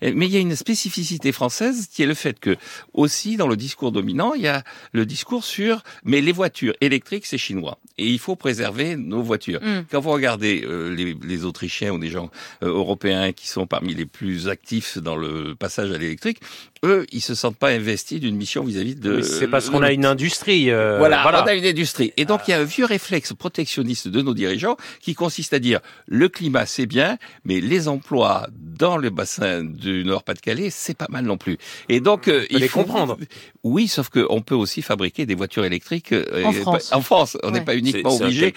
Mais 0.00 0.26
il 0.26 0.32
y 0.32 0.36
a 0.36 0.40
une 0.40 0.56
spécificité 0.56 1.30
française 1.30 1.88
qui 1.92 2.02
est 2.02 2.06
le 2.06 2.14
fait 2.14 2.40
que, 2.40 2.56
aussi, 2.94 3.36
dans 3.36 3.48
le 3.48 3.56
discours 3.56 3.92
dominant, 3.92 4.32
il 4.32 4.40
y 4.42 4.48
a 4.48 4.62
le 4.92 5.04
discours 5.04 5.44
sur, 5.44 5.82
mais 6.04 6.22
les 6.22 6.32
voitures 6.32 6.74
électriques, 6.80 7.26
c'est 7.26 7.36
chinois. 7.38 7.65
Et 7.98 8.06
il 8.06 8.18
faut 8.18 8.36
préserver 8.36 8.96
nos 8.96 9.22
voitures. 9.22 9.60
Mm. 9.62 9.84
Quand 9.90 10.00
vous 10.00 10.10
regardez 10.10 10.64
euh, 10.66 10.94
les, 10.94 11.16
les 11.22 11.44
Autrichiens 11.44 11.92
ou 11.92 11.98
des 11.98 12.10
gens 12.10 12.30
euh, 12.62 12.68
européens 12.68 13.32
qui 13.32 13.48
sont 13.48 13.66
parmi 13.66 13.94
les 13.94 14.04
plus 14.06 14.48
actifs 14.48 14.98
dans 14.98 15.16
le 15.16 15.54
passage 15.54 15.90
à 15.90 15.98
l'électrique, 15.98 16.38
eux, 16.84 17.06
ils 17.10 17.22
se 17.22 17.34
sentent 17.34 17.56
pas 17.56 17.70
investis 17.70 18.20
d'une 18.20 18.36
mission 18.36 18.62
vis-à-vis 18.64 18.94
de. 18.96 19.22
C'est 19.22 19.48
parce 19.48 19.70
qu'on 19.70 19.82
a 19.82 19.92
une 19.92 20.04
industrie. 20.04 20.70
euh, 20.70 20.98
Voilà, 20.98 21.22
voilà. 21.22 21.42
on 21.42 21.46
a 21.46 21.54
une 21.54 21.64
industrie. 21.64 22.12
Et 22.16 22.24
donc, 22.26 22.42
il 22.46 22.50
y 22.50 22.54
a 22.54 22.60
un 22.60 22.64
vieux 22.64 22.84
réflexe 22.84 23.32
protectionniste 23.32 24.08
de 24.08 24.20
nos 24.22 24.34
dirigeants 24.34 24.76
qui 25.00 25.14
consiste 25.14 25.54
à 25.54 25.58
dire 25.58 25.80
le 26.06 26.28
climat, 26.28 26.66
c'est 26.66 26.86
bien, 26.86 27.16
mais 27.44 27.60
les 27.60 27.88
emplois 27.88 28.46
dans 28.78 28.96
le 28.96 29.10
bassin 29.10 29.64
du 29.64 30.04
Nord-Pas-de-Calais, 30.04 30.70
c'est 30.70 30.96
pas 30.96 31.06
mal 31.10 31.24
non 31.24 31.36
plus. 31.36 31.58
Et 31.88 32.00
donc, 32.00 32.28
euh, 32.28 32.44
peut 32.50 32.58
les 32.58 32.68
comprendre. 32.68 33.16
Oui, 33.64 33.88
sauf 33.88 34.08
qu'on 34.08 34.40
peut 34.42 34.54
aussi 34.54 34.82
fabriquer 34.82 35.26
des 35.26 35.34
voitures 35.34 35.64
électriques 35.64 36.12
euh, 36.12 36.44
En 36.44 36.50
et 36.50 36.54
France. 36.54 36.88
pas- 36.90 36.96
En 36.96 37.00
France, 37.02 37.36
on 37.42 37.50
n'est 37.50 37.58
Ouais. 37.60 37.64
pas 37.64 37.74
uniquement 37.76 38.10
c'est 38.10 38.22
un 38.24 38.26
obligé. 38.26 38.54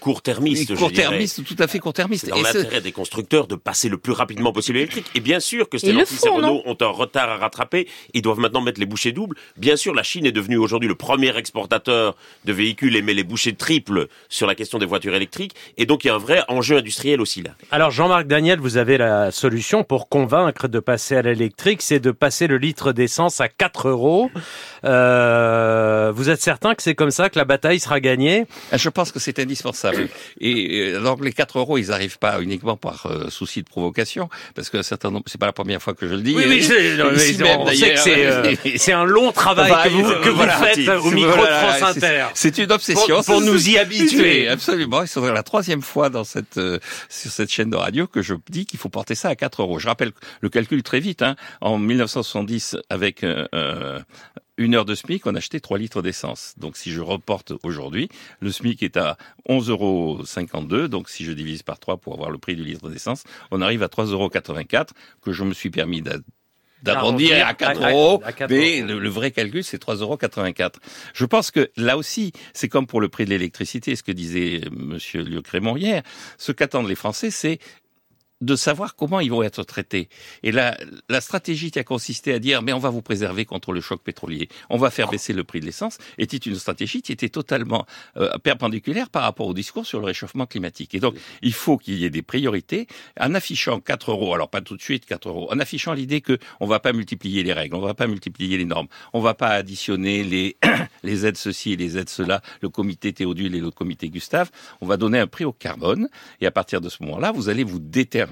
court-termiste, 0.00 0.62
je 0.62 0.74
dirais. 0.74 0.78
Court-termiste, 0.78 1.44
tout 1.44 1.56
à 1.58 1.66
fait 1.66 1.78
court-termiste. 1.78 2.24
C'est 2.24 2.30
dans 2.30 2.36
Et 2.36 2.42
l'intérêt 2.42 2.80
des 2.80 2.92
constructeurs 2.92 3.46
de 3.46 3.54
passer 3.54 3.88
le 3.88 3.98
plus 3.98 4.12
rapidement 4.12 4.52
possible 4.52 4.78
à 4.78 4.80
l'électrique. 4.80 5.06
Et 5.14 5.20
bien 5.20 5.40
sûr 5.40 5.68
que 5.68 5.78
Stellantis 5.78 6.14
et 6.14 6.28
font, 6.28 6.36
Renault 6.36 6.62
ont 6.66 6.76
un 6.80 6.86
retard 6.86 7.28
à 7.28 7.36
rattraper. 7.36 7.86
Ils 8.14 8.22
doivent 8.22 8.38
maintenant 8.38 8.60
mettre 8.60 8.80
les 8.80 8.86
bouchées 8.86 9.12
doubles. 9.12 9.36
Bien 9.56 9.76
sûr, 9.76 9.94
la 9.94 10.02
Chine 10.02 10.26
est 10.26 10.32
devenue 10.32 10.56
aujourd'hui 10.56 10.88
le 10.88 10.94
premier 10.94 11.36
exportateur 11.36 12.16
de 12.44 12.52
véhicules 12.52 12.96
et 12.96 13.02
met 13.02 13.14
les 13.14 13.24
bouchées 13.24 13.54
triples 13.54 14.08
sur 14.28 14.46
la 14.46 14.54
question 14.54 14.78
des 14.78 14.86
voitures 14.86 15.14
électriques. 15.14 15.52
Et 15.76 15.86
donc, 15.86 16.04
il 16.04 16.08
y 16.08 16.10
a 16.10 16.14
un 16.14 16.18
vrai 16.18 16.42
enjeu 16.48 16.78
industriel 16.78 17.20
aussi 17.20 17.42
là. 17.42 17.50
Alors 17.70 17.90
Jean-Marc 17.90 18.26
Daniel, 18.26 18.58
vous 18.60 18.76
avez 18.76 18.96
la 18.98 19.30
solution 19.30 19.49
pour 19.88 20.08
convaincre 20.08 20.68
de 20.68 20.80
passer 20.80 21.16
à 21.16 21.22
l'électrique, 21.22 21.82
c'est 21.82 22.00
de 22.00 22.10
passer 22.10 22.46
le 22.46 22.56
litre 22.58 22.92
d'essence 22.92 23.40
à 23.40 23.48
4 23.48 23.88
euros. 23.88 24.30
Euh, 24.84 26.12
vous 26.14 26.28
êtes 26.30 26.40
certain 26.40 26.74
que 26.74 26.82
c'est 26.82 26.94
comme 26.94 27.10
ça 27.10 27.28
que 27.30 27.38
la 27.38 27.44
bataille 27.44 27.80
sera 27.80 28.00
gagnée? 28.00 28.46
Ah, 28.72 28.76
Je 28.76 28.88
pense 28.88 29.12
que 29.12 29.18
c'est 29.18 29.38
indispensable. 29.38 30.08
Et 30.40 30.92
euh, 30.94 31.00
donc 31.02 31.24
les 31.24 31.32
4 31.32 31.58
euros, 31.58 31.78
ils 31.78 31.88
n'arrivent 31.88 32.18
pas 32.18 32.40
uniquement 32.40 32.76
par 32.76 33.06
euh, 33.06 33.28
souci 33.30 33.62
de 33.62 33.68
provocation, 33.68 34.28
parce 34.54 34.70
qu'un 34.70 34.82
certain 34.82 35.10
nombre, 35.10 35.24
c'est 35.26 35.38
pas 35.40 35.46
la 35.46 35.52
première 35.52 35.82
fois 35.82 35.94
que 35.94 36.06
je 36.08 36.14
le 36.14 36.20
dis. 36.22 36.34
euh, 36.36 36.60
c'est- 36.60 36.96
non, 36.96 37.10
mais 37.12 37.56
on 37.58 37.66
sait 37.74 37.94
que 37.94 38.00
c'est 38.00 38.26
euh, 38.26 38.54
c'est 38.76 38.92
un 38.92 39.04
long 39.04 39.32
travail 39.32 39.72
que 39.84 39.88
vous, 39.90 40.04
euh, 40.10 40.20
que 40.22 40.28
vous 40.28 40.36
voilà. 40.36 40.52
faites 40.58 40.88
au 40.88 41.10
micro 41.10 41.32
Voilà, 41.36 41.72
de 41.72 41.76
France 41.78 41.96
Inter. 41.96 42.26
C'est 42.34 42.58
une 42.58 42.72
obsession. 42.72 43.16
Pour- 43.16 43.24
pour 43.24 43.40
nous 43.40 43.68
y 43.68 43.78
habituer. 43.78 44.48
Absolument. 44.48 45.02
C'est 45.06 45.20
la 45.20 45.42
troisième 45.42 45.82
fois 45.82 46.08
dans 46.10 46.24
cette, 46.24 46.56
euh, 46.58 46.78
sur 47.08 47.30
cette 47.30 47.50
chaîne 47.50 47.70
de 47.70 47.76
radio 47.76 48.06
que 48.06 48.22
je 48.22 48.34
dis 48.48 48.66
qu'il 48.66 48.78
faut 48.78 48.88
porter 48.88 49.14
ça 49.14 49.28
à 49.28 49.34
4 49.40 49.62
euros. 49.62 49.78
Je 49.80 49.88
rappelle 49.88 50.12
le 50.40 50.48
calcul 50.48 50.82
très 50.84 51.00
vite. 51.00 51.22
Hein. 51.22 51.34
En 51.60 51.78
1970, 51.78 52.76
avec 52.90 53.24
euh, 53.24 53.46
euh, 53.54 53.98
une 54.58 54.74
heure 54.74 54.84
de 54.84 54.94
SMIC, 54.94 55.26
on 55.26 55.34
achetait 55.34 55.60
3 55.60 55.78
litres 55.78 56.02
d'essence. 56.02 56.54
Donc 56.58 56.76
si 56.76 56.92
je 56.92 57.00
reporte 57.00 57.52
aujourd'hui, 57.62 58.08
le 58.40 58.52
SMIC 58.52 58.82
est 58.82 58.96
à 58.96 59.16
11,52 59.48 59.70
euros. 59.70 60.88
Donc 60.88 61.08
si 61.08 61.24
je 61.24 61.32
divise 61.32 61.62
par 61.62 61.78
3 61.78 61.96
pour 61.96 62.14
avoir 62.14 62.30
le 62.30 62.38
prix 62.38 62.54
du 62.56 62.64
litre 62.64 62.88
d'essence, 62.90 63.24
on 63.50 63.60
arrive 63.62 63.82
à 63.82 63.88
3,84 63.88 64.12
euros 64.12 64.30
que 65.22 65.32
je 65.32 65.42
me 65.44 65.54
suis 65.54 65.70
permis 65.70 66.02
d'a- 66.02 66.18
d'arrondir 66.82 67.46
à 67.46 67.52
4 67.52 67.82
à- 67.82 67.86
à- 67.88 67.90
euros. 67.92 68.22
à 68.24 68.32
4 68.32 68.50
Mais 68.50 68.80
le 68.80 69.08
vrai 69.10 69.30
calcul, 69.32 69.62
c'est 69.64 69.78
3,84 69.78 70.00
euros. 70.00 70.70
Je 71.12 71.24
pense 71.26 71.50
que 71.50 71.70
là 71.76 71.98
aussi, 71.98 72.32
c'est 72.54 72.68
comme 72.70 72.86
pour 72.86 73.00
le 73.02 73.08
prix 73.10 73.26
de 73.26 73.30
l'électricité, 73.30 73.94
ce 73.96 74.02
que 74.02 74.12
disait 74.12 74.62
euh, 74.64 74.70
Monsieur 74.72 75.22
Lieu 75.22 75.42
Crémont 75.42 75.76
hier. 75.76 76.02
Ce 76.38 76.52
qu'attendent 76.52 76.88
les 76.88 76.94
Français, 76.94 77.30
c'est 77.30 77.58
de 78.40 78.56
savoir 78.56 78.96
comment 78.96 79.20
ils 79.20 79.30
vont 79.30 79.42
être 79.42 79.62
traités. 79.64 80.08
Et 80.42 80.52
la, 80.52 80.76
la 81.08 81.20
stratégie 81.20 81.70
qui 81.70 81.78
a 81.78 81.84
consisté 81.84 82.32
à 82.32 82.38
dire, 82.38 82.62
mais 82.62 82.72
on 82.72 82.78
va 82.78 82.90
vous 82.90 83.02
préserver 83.02 83.44
contre 83.44 83.72
le 83.72 83.80
choc 83.80 84.02
pétrolier, 84.02 84.48
on 84.70 84.78
va 84.78 84.90
faire 84.90 85.08
baisser 85.10 85.32
le 85.32 85.44
prix 85.44 85.60
de 85.60 85.66
l'essence, 85.66 85.98
était 86.18 86.38
une 86.38 86.54
stratégie 86.54 87.02
qui 87.02 87.12
était 87.12 87.28
totalement 87.28 87.86
euh, 88.16 88.30
perpendiculaire 88.38 89.10
par 89.10 89.22
rapport 89.22 89.46
au 89.46 89.54
discours 89.54 89.86
sur 89.86 90.00
le 90.00 90.06
réchauffement 90.06 90.46
climatique. 90.46 90.94
Et 90.94 91.00
donc, 91.00 91.16
il 91.42 91.52
faut 91.52 91.76
qu'il 91.76 91.94
y 91.96 92.04
ait 92.04 92.10
des 92.10 92.22
priorités 92.22 92.86
en 93.18 93.34
affichant 93.34 93.80
4 93.80 94.12
euros, 94.12 94.34
alors 94.34 94.48
pas 94.48 94.62
tout 94.62 94.76
de 94.76 94.82
suite 94.82 95.04
4 95.04 95.28
euros, 95.28 95.52
en 95.52 95.58
affichant 95.58 95.92
l'idée 95.92 96.22
que 96.22 96.38
on 96.60 96.66
va 96.66 96.80
pas 96.80 96.92
multiplier 96.92 97.42
les 97.42 97.52
règles, 97.52 97.74
on 97.74 97.80
va 97.80 97.94
pas 97.94 98.06
multiplier 98.06 98.56
les 98.56 98.64
normes, 98.64 98.88
on 99.12 99.20
va 99.20 99.34
pas 99.34 99.48
additionner 99.48 100.24
les, 100.24 100.56
les 101.02 101.26
aides 101.26 101.36
ceci 101.36 101.72
et 101.72 101.76
les 101.76 101.98
aides 101.98 102.08
cela, 102.08 102.40
le 102.62 102.70
comité 102.70 103.12
Théodule 103.12 103.54
et 103.54 103.60
le 103.60 103.70
comité 103.70 104.08
Gustave, 104.08 104.50
on 104.80 104.86
va 104.86 104.96
donner 104.96 105.18
un 105.18 105.26
prix 105.26 105.44
au 105.44 105.52
carbone, 105.52 106.08
et 106.40 106.46
à 106.46 106.50
partir 106.50 106.80
de 106.80 106.88
ce 106.88 107.02
moment-là, 107.02 107.32
vous 107.32 107.50
allez 107.50 107.64
vous 107.64 107.78
déterminer. 107.78 108.29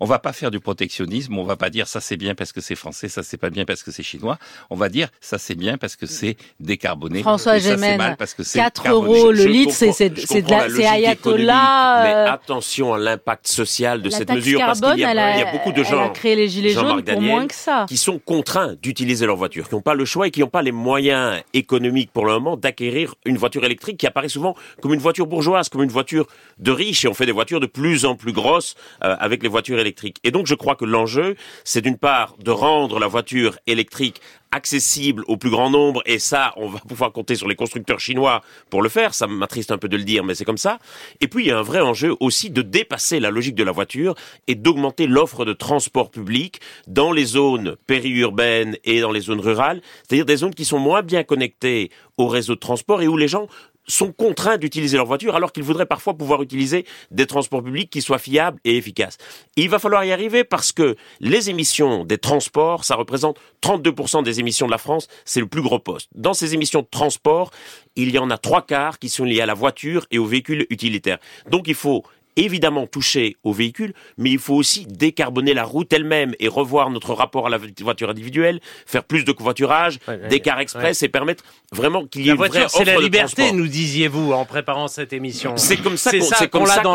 On 0.00 0.06
va 0.06 0.18
pas 0.18 0.32
faire 0.32 0.50
du 0.50 0.60
protectionnisme, 0.60 1.36
on 1.38 1.44
va 1.44 1.56
pas 1.56 1.70
dire 1.70 1.86
ça 1.88 2.00
c'est 2.00 2.16
bien 2.16 2.34
parce 2.34 2.52
que 2.52 2.60
c'est 2.60 2.74
français, 2.74 3.08
ça 3.08 3.22
c'est 3.22 3.36
pas 3.36 3.50
bien 3.50 3.64
parce 3.64 3.82
que 3.82 3.90
c'est 3.90 4.02
chinois, 4.02 4.38
on 4.70 4.76
va 4.76 4.88
dire 4.88 5.08
ça 5.20 5.38
c'est 5.38 5.54
bien 5.54 5.78
parce 5.78 5.96
que 5.96 6.06
c'est 6.06 6.36
décarboné, 6.60 7.20
François 7.22 7.56
et 7.56 7.60
ça 7.60 7.70
c'est 7.70 7.74
Gémen, 7.82 7.98
mal 7.98 8.16
parce 8.16 8.34
que 8.34 8.42
c'est 8.42 8.58
4 8.58 8.82
carboné. 8.82 9.18
euros 9.18 9.32
le 9.32 9.44
litre, 9.44 9.72
c'est 9.72 9.90
ayatollah. 9.90 11.12
économique, 11.12 11.50
euh, 11.50 12.02
Mais 12.24 12.30
attention 12.30 12.94
à 12.94 12.98
l'impact 12.98 13.46
social 13.48 14.02
de 14.02 14.10
la 14.10 14.16
cette 14.18 14.30
mesure 14.32 14.60
parce 14.60 14.80
qu'il 14.80 14.98
y, 14.98 15.04
a- 15.04 15.10
elle 15.12 15.18
a, 15.18 15.36
il 15.36 15.40
y 15.40 15.42
a 15.42 15.52
beaucoup 15.52 15.72
de 15.72 15.82
gens 15.82 16.10
créé 16.10 16.36
les 16.36 16.48
gilets 16.48 16.70
Jean-Marc 16.70 16.94
jaunes 16.96 17.04
pour 17.04 17.14
Daniel, 17.14 17.30
moins 17.30 17.46
que 17.46 17.54
ça. 17.54 17.86
qui 17.88 17.96
sont 17.96 18.18
contraints 18.18 18.74
d'utiliser 18.82 19.26
leur 19.26 19.36
voiture, 19.36 19.68
qui 19.68 19.74
n'ont 19.74 19.80
pas 19.82 19.94
le 19.94 20.04
choix 20.04 20.26
et 20.26 20.30
qui 20.30 20.40
n'ont 20.40 20.48
pas 20.48 20.62
les 20.62 20.72
moyens 20.72 21.40
économiques 21.54 22.10
pour 22.12 22.26
le 22.26 22.32
moment 22.34 22.56
d'acquérir 22.56 23.14
une 23.24 23.36
voiture 23.36 23.64
électrique 23.64 23.96
qui 23.98 24.06
apparaît 24.06 24.28
souvent 24.28 24.54
comme 24.80 24.92
une 24.94 25.00
voiture 25.00 25.26
bourgeoise, 25.26 25.68
comme 25.68 25.82
une 25.82 25.90
voiture 25.90 26.26
de 26.58 26.70
riche 26.70 27.04
et 27.04 27.08
on 27.08 27.14
fait 27.14 27.26
des 27.26 27.32
voitures 27.32 27.60
de 27.60 27.66
plus 27.66 28.04
en 28.04 28.14
plus 28.16 28.32
grosses 28.32 28.74
euh, 29.04 29.16
avec 29.18 29.31
les 29.42 29.48
voitures 29.48 29.78
électriques. 29.78 30.18
Et 30.24 30.30
donc 30.30 30.46
je 30.46 30.54
crois 30.54 30.74
que 30.74 30.84
l'enjeu, 30.84 31.36
c'est 31.64 31.80
d'une 31.80 31.98
part 31.98 32.36
de 32.38 32.50
rendre 32.50 32.98
la 32.98 33.06
voiture 33.06 33.56
électrique 33.66 34.20
accessible 34.52 35.24
au 35.26 35.36
plus 35.36 35.50
grand 35.50 35.70
nombre 35.70 36.02
et 36.06 36.18
ça 36.18 36.52
on 36.56 36.68
va 36.68 36.78
pouvoir 36.78 37.12
compter 37.12 37.34
sur 37.34 37.48
les 37.48 37.56
constructeurs 37.56 37.98
chinois 37.98 38.42
pour 38.70 38.82
le 38.82 38.88
faire 38.90 39.14
ça 39.14 39.26
m'attriste 39.26 39.72
un 39.72 39.78
peu 39.78 39.88
de 39.88 39.96
le 39.96 40.04
dire 40.04 40.24
mais 40.24 40.34
c'est 40.34 40.44
comme 40.44 40.58
ça 40.58 40.78
et 41.20 41.28
puis 41.28 41.44
il 41.44 41.48
y 41.48 41.50
a 41.50 41.58
un 41.58 41.62
vrai 41.62 41.80
enjeu 41.80 42.14
aussi 42.20 42.50
de 42.50 42.60
dépasser 42.60 43.18
la 43.18 43.30
logique 43.30 43.54
de 43.54 43.64
la 43.64 43.72
voiture 43.72 44.14
et 44.46 44.54
d'augmenter 44.54 45.06
l'offre 45.06 45.44
de 45.44 45.54
transport 45.54 46.10
public 46.10 46.60
dans 46.86 47.12
les 47.12 47.24
zones 47.24 47.76
périurbaines 47.86 48.76
et 48.84 49.00
dans 49.00 49.10
les 49.10 49.22
zones 49.22 49.40
rurales 49.40 49.80
c'est-à-dire 50.06 50.26
des 50.26 50.36
zones 50.36 50.54
qui 50.54 50.66
sont 50.66 50.78
moins 50.78 51.02
bien 51.02 51.24
connectées 51.24 51.90
au 52.18 52.28
réseau 52.28 52.54
de 52.54 52.60
transport 52.60 53.00
et 53.00 53.08
où 53.08 53.16
les 53.16 53.28
gens 53.28 53.48
sont 53.86 54.12
contraints 54.12 54.58
d'utiliser 54.58 54.96
leur 54.96 55.06
voiture 55.06 55.34
alors 55.34 55.52
qu'ils 55.52 55.62
voudraient 55.62 55.86
parfois 55.86 56.14
pouvoir 56.14 56.42
utiliser 56.42 56.86
des 57.10 57.26
transports 57.26 57.62
publics 57.62 57.90
qui 57.90 58.02
soient 58.02 58.18
fiables 58.18 58.58
et 58.64 58.76
efficaces. 58.76 59.18
il 59.56 59.68
va 59.68 59.78
falloir 59.78 60.04
y 60.04 60.12
arriver 60.12 60.44
parce 60.44 60.72
que 60.72 60.96
les 61.20 61.50
émissions 61.50 62.04
des 62.04 62.18
transports, 62.18 62.84
ça 62.84 62.94
représente 62.94 63.38
32% 63.62 64.22
des 64.22 64.40
émissions 64.40 64.66
de 64.66 64.70
la 64.70 64.78
France, 64.78 65.08
c'est 65.24 65.40
le 65.40 65.46
plus 65.46 65.62
gros 65.62 65.78
poste. 65.78 66.08
Dans 66.14 66.34
ces 66.34 66.54
émissions 66.54 66.82
de 66.82 66.88
transport, 66.90 67.50
il 67.96 68.10
y 68.10 68.18
en 68.18 68.30
a 68.30 68.38
trois 68.38 68.62
quarts 68.62 68.98
qui 68.98 69.08
sont 69.08 69.24
liés 69.24 69.40
à 69.40 69.46
la 69.46 69.54
voiture 69.54 70.06
et 70.10 70.18
aux 70.18 70.26
véhicules 70.26 70.66
utilitaires. 70.70 71.18
Donc 71.50 71.68
il 71.68 71.74
faut 71.74 72.04
évidemment 72.36 72.86
toucher 72.86 73.36
aux 73.44 73.52
véhicules, 73.52 73.92
mais 74.16 74.30
il 74.30 74.38
faut 74.38 74.54
aussi 74.54 74.86
décarboner 74.86 75.54
la 75.54 75.64
route 75.64 75.92
elle-même 75.92 76.34
et 76.40 76.48
revoir 76.48 76.90
notre 76.90 77.12
rapport 77.14 77.46
à 77.46 77.50
la 77.50 77.58
voiture 77.80 78.10
individuelle, 78.10 78.60
faire 78.86 79.04
plus 79.04 79.24
de 79.24 79.32
covoiturage, 79.32 79.98
des 80.30 80.40
cars 80.40 80.60
express 80.60 81.02
et 81.02 81.08
permettre 81.08 81.44
vraiment 81.72 82.06
qu'il 82.06 82.22
y 82.22 82.24
ait 82.24 82.28
la 82.28 82.32
une 82.32 82.36
voiture, 82.38 82.60
vraie 82.60 82.68
c'est 82.68 82.84
la 82.84 82.98
liberté, 83.00 83.34
transport. 83.42 83.56
nous 83.58 83.66
disiez-vous 83.68 84.32
en 84.32 84.44
préparant 84.44 84.88
cette 84.88 85.12
émission. 85.12 85.56
C'est 85.56 85.76
comme 85.76 85.96
ça 85.96 86.10
qu'on 86.10 86.18
comme 86.20 86.62
qu'on 86.62 86.64
l'a 86.66 86.78
dans- 86.82 86.94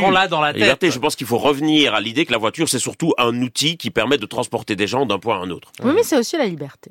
qu'on 0.00 0.10
l'a 0.10 0.28
dans 0.28 0.40
la 0.40 0.52
liberté. 0.52 0.86
tête. 0.86 0.92
Je 0.94 0.98
pense 0.98 1.16
qu'il 1.16 1.26
faut 1.26 1.38
revenir 1.38 1.94
à 1.94 2.00
l'idée 2.00 2.24
que 2.26 2.32
la 2.32 2.38
voiture 2.38 2.68
c'est 2.68 2.78
surtout 2.78 3.12
un 3.18 3.40
outil 3.42 3.76
qui 3.76 3.90
permet 3.90 4.18
de 4.18 4.26
transporter 4.26 4.76
des 4.76 4.86
gens 4.86 5.06
d'un 5.06 5.18
point 5.18 5.40
à 5.40 5.44
un 5.44 5.50
autre. 5.50 5.72
Oui, 5.82 5.92
mais 5.94 6.02
c'est 6.02 6.18
aussi 6.18 6.36
la 6.36 6.46
liberté. 6.46 6.90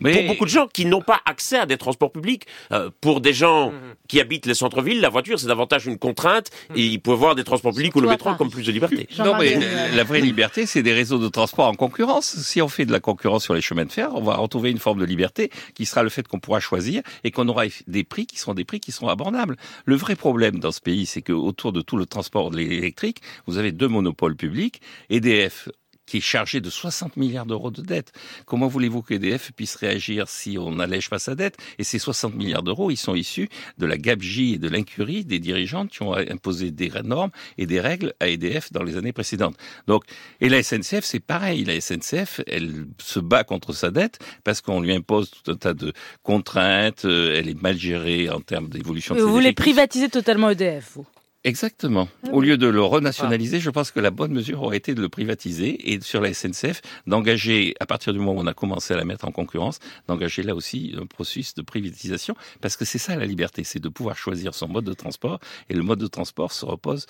Mais 0.00 0.12
Pour 0.12 0.34
beaucoup 0.34 0.44
de 0.44 0.50
gens 0.50 0.68
qui 0.68 0.86
n'ont 0.86 1.02
pas 1.02 1.20
accès 1.26 1.58
à 1.58 1.66
des 1.66 1.76
transports 1.76 2.12
publics, 2.12 2.46
euh, 2.72 2.90
pour 3.00 3.20
des 3.20 3.32
gens 3.32 3.72
qui 4.08 4.20
habitent 4.20 4.46
les 4.46 4.54
centres-villes, 4.54 5.00
la 5.00 5.08
voiture 5.08 5.38
c'est 5.38 5.48
davantage 5.48 5.86
une 5.86 5.98
contrainte 5.98 6.50
et 6.76 6.84
ils 6.84 7.00
peuvent 7.00 7.18
voir 7.18 7.34
des 7.34 7.44
transports 7.44 7.72
publics 7.72 7.94
ou 7.96 8.00
le 8.00 8.08
métro 8.08 8.34
comme 8.34 8.50
plus 8.50 8.64
de 8.64 8.72
liberté. 8.72 9.08
Non, 9.18 9.36
mais 9.38 9.56
euh, 9.56 9.96
la 9.96 10.04
vraie 10.04 10.20
liberté, 10.20 10.66
c'est 10.66 10.82
des 10.82 10.92
réseaux 10.92 11.18
de 11.18 11.28
transport 11.28 11.66
en 11.66 11.74
concurrence. 11.74 12.26
Si 12.26 12.62
on 12.62 12.68
fait 12.68 12.86
de 12.86 12.92
la 12.92 13.00
concurrence 13.00 13.44
sur 13.44 13.54
les 13.54 13.60
chemins 13.60 13.84
de 13.84 13.92
fer, 13.92 14.10
on 14.14 14.22
va 14.22 14.36
retrouver 14.36 14.70
une 14.70 14.78
forme 14.78 15.00
de 15.00 15.04
liberté 15.04 15.50
qui 15.74 15.86
sera 15.86 16.02
le 16.02 16.08
fait 16.08 16.26
qu'on 16.26 16.38
pourra 16.38 16.60
choisir 16.60 17.02
et 17.24 17.30
qu'on 17.30 17.48
aura 17.48 17.64
des 17.86 18.04
prix 18.04 18.26
qui 18.26 18.38
seront 18.38 18.54
des 18.54 18.64
prix 18.64 18.80
qui 18.80 18.92
seront 18.92 19.08
abordables. 19.08 19.56
Le 19.84 19.96
vrai 19.96 20.14
problème 20.16 20.60
dans 20.60 20.72
ce 20.72 20.80
pays, 20.80 21.06
c'est 21.06 21.22
que 21.22 21.32
autour 21.32 21.72
de 21.72 21.80
tout 21.80 21.96
le 21.96 22.06
transport 22.06 22.50
de 22.50 22.58
l'électrique, 22.58 23.20
vous 23.46 23.58
avez 23.58 23.72
deux 23.72 23.88
monopoles 23.88 24.36
publics, 24.36 24.80
EDF 25.10 25.68
qui 26.10 26.16
est 26.16 26.20
chargé 26.20 26.60
de 26.60 26.68
60 26.70 27.16
milliards 27.16 27.46
d'euros 27.46 27.70
de 27.70 27.82
dette. 27.82 28.12
Comment 28.44 28.66
voulez-vous 28.66 29.00
qu'EDF 29.02 29.52
puisse 29.52 29.76
réagir 29.76 30.28
si 30.28 30.58
on 30.58 30.72
n'allège 30.72 31.08
pas 31.08 31.20
sa 31.20 31.36
dette? 31.36 31.56
Et 31.78 31.84
ces 31.84 32.00
60 32.00 32.34
milliards 32.34 32.64
d'euros, 32.64 32.90
ils 32.90 32.96
sont 32.96 33.14
issus 33.14 33.48
de 33.78 33.86
la 33.86 33.96
gabegie 33.96 34.54
et 34.54 34.58
de 34.58 34.68
l'incurie 34.68 35.24
des 35.24 35.38
dirigeants 35.38 35.86
qui 35.86 36.02
ont 36.02 36.14
imposé 36.14 36.72
des 36.72 36.90
normes 37.04 37.30
et 37.58 37.66
des 37.66 37.78
règles 37.80 38.12
à 38.18 38.26
EDF 38.26 38.72
dans 38.72 38.82
les 38.82 38.96
années 38.96 39.12
précédentes. 39.12 39.56
Donc, 39.86 40.02
et 40.40 40.48
la 40.48 40.64
SNCF, 40.64 41.04
c'est 41.04 41.20
pareil. 41.20 41.64
La 41.64 41.80
SNCF, 41.80 42.40
elle 42.48 42.86
se 42.98 43.20
bat 43.20 43.44
contre 43.44 43.72
sa 43.72 43.92
dette 43.92 44.18
parce 44.42 44.60
qu'on 44.60 44.80
lui 44.80 44.92
impose 44.92 45.30
tout 45.30 45.52
un 45.52 45.54
tas 45.54 45.74
de 45.74 45.92
contraintes. 46.24 47.04
euh, 47.04 47.36
Elle 47.38 47.48
est 47.48 47.62
mal 47.62 47.78
gérée 47.78 48.28
en 48.30 48.40
termes 48.40 48.68
d'évolution 48.68 49.14
Vous 49.14 49.28
voulez 49.32 49.52
privatiser 49.52 50.08
totalement 50.08 50.50
EDF, 50.50 50.90
vous? 50.96 51.06
Exactement. 51.42 52.06
Ah 52.26 52.32
Au 52.32 52.42
lieu 52.42 52.58
de 52.58 52.66
le 52.66 52.82
renationaliser, 52.82 53.60
je 53.60 53.70
pense 53.70 53.90
que 53.90 53.98
la 53.98 54.10
bonne 54.10 54.30
mesure 54.32 54.62
aurait 54.62 54.76
été 54.76 54.94
de 54.94 55.00
le 55.00 55.08
privatiser 55.08 55.90
et 55.90 55.98
sur 56.02 56.20
la 56.20 56.34
SNCF 56.34 56.82
d'engager, 57.06 57.74
à 57.80 57.86
partir 57.86 58.12
du 58.12 58.18
moment 58.18 58.32
où 58.32 58.40
on 58.44 58.46
a 58.46 58.52
commencé 58.52 58.92
à 58.92 58.98
la 58.98 59.06
mettre 59.06 59.26
en 59.26 59.30
concurrence, 59.32 59.78
d'engager 60.06 60.42
là 60.42 60.54
aussi 60.54 60.94
un 61.00 61.06
processus 61.06 61.54
de 61.54 61.62
privatisation 61.62 62.34
parce 62.60 62.76
que 62.76 62.84
c'est 62.84 62.98
ça 62.98 63.16
la 63.16 63.24
liberté, 63.24 63.64
c'est 63.64 63.78
de 63.80 63.88
pouvoir 63.88 64.18
choisir 64.18 64.54
son 64.54 64.68
mode 64.68 64.84
de 64.84 64.92
transport 64.92 65.40
et 65.70 65.74
le 65.74 65.82
mode 65.82 65.98
de 65.98 66.06
transport 66.08 66.52
se 66.52 66.66
repose, 66.66 67.06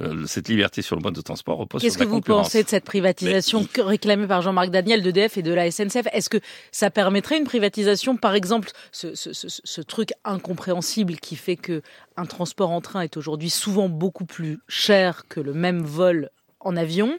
euh, 0.00 0.26
cette 0.26 0.48
liberté 0.48 0.82
sur 0.82 0.96
le 0.96 1.02
mode 1.02 1.14
de 1.14 1.20
transport 1.20 1.56
repose 1.58 1.80
Qu'est-ce 1.80 1.92
sur 1.94 2.00
que 2.00 2.04
la 2.04 2.10
vous 2.10 2.16
concurrence. 2.16 2.46
pensez 2.48 2.64
de 2.64 2.68
cette 2.68 2.84
privatisation 2.84 3.64
que- 3.64 3.80
réclamée 3.80 4.26
par 4.26 4.42
Jean-Marc 4.42 4.70
Daniel 4.70 5.02
d'EDF 5.02 5.36
et 5.38 5.42
de 5.42 5.52
la 5.54 5.70
SNCF 5.70 6.08
Est-ce 6.12 6.28
que 6.28 6.38
ça 6.72 6.90
permettrait 6.90 7.38
une 7.38 7.44
privatisation, 7.44 8.16
par 8.16 8.34
exemple, 8.34 8.70
ce, 8.90 9.14
ce- 9.14 9.32
ce- 9.32 9.46
ce 9.62 9.80
truc 9.82 10.10
incompréhensible 10.24 11.14
qui 11.18 11.36
fait 11.36 11.54
que 11.56 11.80
un 12.16 12.26
transport 12.26 12.70
en 12.70 12.80
train 12.80 13.02
est 13.02 13.16
aujourd'hui 13.16 13.48
souvent 13.68 13.88
beaucoup 13.90 14.24
plus 14.24 14.60
cher 14.66 15.24
que 15.28 15.40
le 15.40 15.52
même 15.52 15.82
vol 15.82 16.30
en 16.60 16.74
avion 16.76 17.18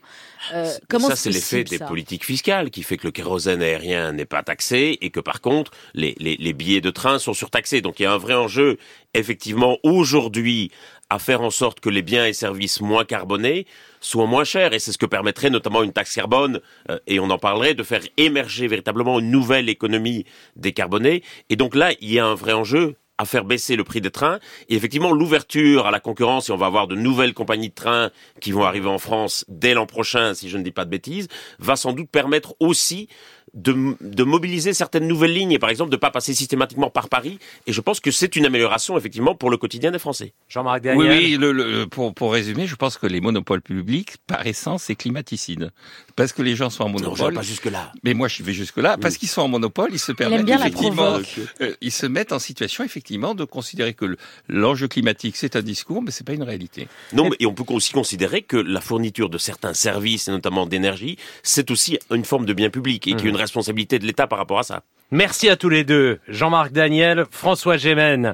Euh, 0.54 0.70
Comment 0.90 1.10
ça, 1.10 1.16
c'est 1.16 1.30
l'effet 1.30 1.64
des 1.64 1.80
politiques 1.80 2.26
fiscales 2.26 2.72
qui 2.72 2.82
fait 2.84 2.98
que 2.98 3.08
le 3.08 3.12
kérosène 3.12 3.62
aérien 3.62 4.12
n'est 4.14 4.26
pas 4.26 4.42
taxé 4.44 4.98
et 5.02 5.12
que 5.12 5.20
par 5.20 5.42
contre, 5.42 5.72
les, 5.94 6.16
les, 6.18 6.36
les 6.38 6.54
billets 6.54 6.82
de 6.82 6.90
train 6.90 7.20
sont 7.20 7.34
surtaxés. 7.34 7.82
Donc 7.82 8.00
il 8.00 8.04
y 8.04 8.06
a 8.06 8.12
un 8.12 8.18
vrai 8.18 8.34
enjeu, 8.34 8.78
effectivement, 9.14 9.78
aujourd'hui, 9.84 10.72
à 11.10 11.20
faire 11.20 11.42
en 11.42 11.52
sorte 11.52 11.80
que 11.80 11.90
les 11.90 12.02
biens 12.02 12.26
et 12.26 12.34
services 12.34 12.82
moins 12.82 13.06
carbonés 13.06 13.66
soient 14.02 14.28
moins 14.28 14.44
chers. 14.44 14.74
Et 14.74 14.80
c'est 14.80 14.92
ce 14.92 14.98
que 14.98 15.06
permettrait 15.06 15.50
notamment 15.52 15.84
une 15.84 15.94
taxe 15.94 16.16
carbone, 16.16 16.62
euh, 16.90 16.98
et 17.08 17.20
on 17.20 17.30
en 17.30 17.38
parlerait, 17.38 17.76
de 17.76 17.84
faire 17.84 18.02
émerger 18.18 18.68
véritablement 18.68 19.20
une 19.20 19.32
nouvelle 19.32 19.70
économie 19.70 20.26
décarbonée. 20.56 21.24
Et 21.50 21.56
donc 21.56 21.76
là, 21.76 21.92
il 22.02 22.12
y 22.12 22.20
a 22.20 22.26
un 22.26 22.36
vrai 22.36 22.54
enjeu 22.54 22.96
à 23.20 23.26
faire 23.26 23.44
baisser 23.44 23.76
le 23.76 23.84
prix 23.84 24.02
des 24.02 24.10
trains. 24.10 24.40
Et 24.70 24.76
effectivement, 24.76 25.12
l'ouverture 25.12 25.86
à 25.86 25.92
la 25.92 26.00
concurrence, 26.00 26.50
et 26.50 26.52
on 26.54 26.58
va 26.58 26.66
avoir 26.66 26.88
de 26.88 26.96
nouvelles 26.96 27.34
compagnies 27.34 27.70
de 27.70 27.76
trains 27.76 28.10
qui 28.40 28.52
vont 28.52 28.64
arriver 28.64 28.88
en 28.88 28.98
France 28.98 29.46
dès 29.50 29.74
l'an 29.74 29.86
prochain, 29.86 30.34
si 30.34 30.50
je 30.50 30.58
ne 30.58 30.64
dis 30.64 30.72
pas 30.72 30.86
de 30.86 30.90
bêtises, 30.90 31.28
va 31.60 31.76
sans 31.76 31.92
doute 31.92 32.10
permettre 32.10 32.56
aussi 32.60 33.10
de, 33.54 33.96
de 34.02 34.24
mobiliser 34.24 34.74
certaines 34.74 35.08
nouvelles 35.08 35.34
lignes, 35.34 35.52
et 35.52 35.60
par 35.60 35.70
exemple 35.70 35.90
de 35.92 35.96
ne 35.96 36.00
pas 36.00 36.12
passer 36.12 36.34
systématiquement 36.34 36.90
par 36.90 37.10
Paris. 37.10 37.40
Et 37.68 37.74
je 37.74 37.82
pense 37.82 38.00
que 38.00 38.12
c'est 38.12 38.36
une 38.36 38.46
amélioration, 38.46 38.98
effectivement, 38.98 39.36
pour 39.36 39.50
le 39.50 39.58
quotidien 39.58 39.92
des 39.92 40.00
Français. 40.00 40.34
Jean-Marc 40.50 40.82
Daniel. 40.82 41.12
oui, 41.18 41.38
le, 41.38 41.52
le- 41.52 41.88
pour, 41.88 42.14
pour 42.14 42.32
résumer, 42.34 42.68
je 42.68 42.76
pense 42.76 42.98
que 42.98 43.08
les 43.08 43.22
monopoles 43.22 43.62
publics, 43.62 44.16
par 44.28 44.46
essence, 44.46 44.84
c'est 44.84 44.96
climaticide. 44.96 45.72
Parce 46.16 46.34
que 46.34 46.42
les 46.42 46.56
gens 46.56 46.70
sont 46.70 46.84
en 46.84 46.90
Non, 46.90 46.98
je 46.98 47.04
monopole. 47.04 47.34
pas 47.34 47.42
jusque-là. 47.42 47.94
Mais 48.04 48.14
moi, 48.14 48.28
je 48.28 48.44
vais 48.44 48.54
jusque-là. 48.54 48.98
Parce 48.98 49.18
qu'ils 49.18 49.30
sont 49.30 49.42
en 49.42 49.48
monopole, 49.48 49.90
ils 49.94 50.00
se 50.00 50.12
permettent 50.12 50.46
bien 50.46 50.60
effectivement, 50.60 51.20
euh, 51.62 51.74
ils 51.82 51.92
se 51.92 52.06
mettent 52.06 52.32
en 52.34 52.40
situation 52.40 52.84
effectivement 52.84 53.36
de 53.36 53.46
considérer 53.46 53.94
que 53.94 54.06
le- 54.06 54.18
l'enjeu 54.48 54.88
climatique 54.88 55.36
c'est 55.38 55.56
un 55.56 55.62
discours, 55.62 56.02
mais 56.02 56.12
c'est 56.12 56.26
pas 56.26 56.34
une 56.34 56.44
réalité. 56.44 56.88
Non, 57.14 57.30
mais- 57.30 57.36
et 57.40 57.46
on 57.46 57.54
peut 57.54 57.64
aussi 57.74 57.92
considérer 57.94 58.42
que 58.42 58.58
la 58.58 58.82
fourniture 58.82 59.30
de 59.30 59.38
certains 59.38 59.74
services, 59.74 60.28
et 60.28 60.32
notamment 60.32 60.66
d'énergie, 60.66 61.18
c'est 61.44 61.72
aussi 61.72 61.98
une 62.12 62.26
forme 62.26 62.46
de 62.46 62.54
bien 62.54 62.70
public 62.70 63.08
et 63.08 63.12
qu'il 63.16 63.24
y 63.26 63.28
a 63.28 63.30
une 63.30 63.36
responsabilité 63.40 64.00
de 64.00 64.06
l'État 64.06 64.28
par 64.28 64.40
rapport 64.40 64.60
à 64.60 64.64
ça. 64.64 64.82
Merci 65.12 65.50
à 65.50 65.56
tous 65.56 65.70
les 65.70 65.84
deux. 65.84 66.20
Jean-Marc 66.28 66.72
Daniel, 66.72 67.26
François 67.32 67.78
Gémen. 67.78 68.28